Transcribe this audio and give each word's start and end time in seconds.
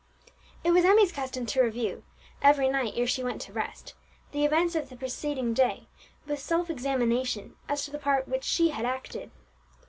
It 0.63 0.71
was 0.71 0.83
Emmie's 0.83 1.11
custom 1.11 1.45
to 1.45 1.61
review, 1.61 2.03
every 2.41 2.67
night 2.67 2.93
ere 2.95 3.05
she 3.05 3.23
went 3.23 3.39
to 3.43 3.53
rest, 3.53 3.93
the 4.31 4.43
events 4.43 4.73
of 4.73 4.89
the 4.89 4.95
preceding 4.95 5.53
day, 5.53 5.85
with 6.25 6.39
self 6.39 6.71
examination 6.71 7.55
as 7.69 7.85
to 7.85 7.91
the 7.91 7.99
part 7.99 8.27
which 8.27 8.43
she 8.43 8.69
had 8.69 8.83
acted. 8.87 9.29